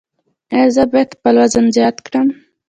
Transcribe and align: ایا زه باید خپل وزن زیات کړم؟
ایا 0.55 0.67
زه 0.75 0.83
باید 0.91 1.09
خپل 1.17 1.35
وزن 1.41 1.65
زیات 1.75 1.97
کړم؟ 2.05 2.27